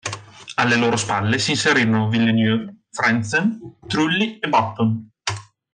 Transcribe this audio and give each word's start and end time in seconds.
Alle 0.55 0.77
loro 0.77 0.97
spalle 0.97 1.37
si 1.37 1.51
inserirono 1.51 2.09
Villeneuve, 2.09 2.85
Frentzen, 2.89 3.59
Trulli 3.87 4.39
e 4.39 4.49
Button. 4.49 5.11